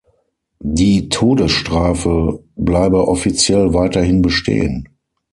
Die 0.63 1.09
Todesstrafe 1.09 2.43
bleibe 2.55 3.07
offiziell 3.07 3.75
weiterhin 3.75 4.23
bestehen. 4.23 4.87